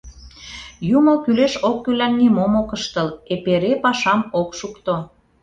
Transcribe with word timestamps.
Юмо 0.97 1.13
кӱлеш-оккӱллан 1.23 2.13
нимом 2.19 2.53
ок 2.61 2.69
ыштыл, 2.77 3.09
эпере 3.33 3.71
пашам 3.83 4.21
ок 4.41 4.49
шукто. 4.59 4.95